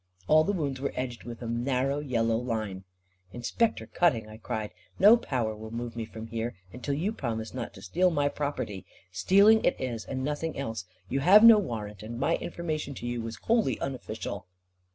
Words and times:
All 0.27 0.43
the 0.43 0.51
wounds 0.51 0.81
were 0.81 0.93
edged 0.95 1.25
with 1.25 1.43
a 1.43 1.47
narrow 1.47 1.99
yellow 1.99 2.37
line. 2.37 2.85
"Inspector 3.33 3.85
Cutting," 3.93 4.27
I 4.27 4.37
cried, 4.37 4.71
"no 4.97 5.15
power 5.15 5.55
will 5.55 5.69
move 5.69 5.95
me 5.95 6.05
from 6.05 6.25
here, 6.25 6.55
until 6.73 6.95
you 6.95 7.13
promise 7.13 7.53
not 7.53 7.71
to 7.75 7.83
steal 7.83 8.09
my 8.09 8.27
property. 8.27 8.83
Stealing 9.11 9.63
it 9.63 9.79
is, 9.79 10.03
and 10.03 10.23
nothing 10.23 10.57
else. 10.57 10.85
You 11.07 11.19
have 11.19 11.43
no 11.43 11.59
warrant, 11.59 12.01
and 12.01 12.19
my 12.19 12.37
information 12.37 12.95
to 12.95 13.05
you 13.05 13.21
was 13.21 13.35
wholly 13.45 13.79
unofficial." 13.79 14.47